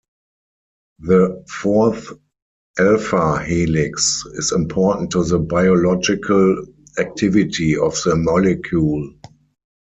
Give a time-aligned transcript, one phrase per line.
[1.01, 2.11] The fourth
[2.79, 6.65] alpha-helix is important to the biological
[6.97, 9.13] activity of the molecule.